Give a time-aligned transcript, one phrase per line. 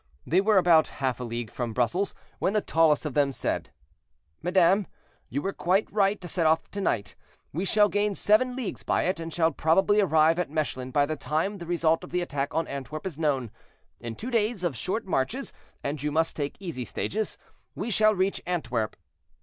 [0.25, 3.69] They were about half a league from Brussels, when the tallest of them said:
[4.41, 4.87] "Madame,
[5.29, 7.13] you were quite right to set off to night;
[7.53, 11.15] we shall gain seven leagues by it, and shall probably arrive at Mechlin by the
[11.15, 13.51] time the result of the attack on Antwerp is known.
[13.99, 15.53] In two days of short marches,
[15.83, 17.37] and you must take easy stages,
[17.75, 18.95] we shall reach Antwerp."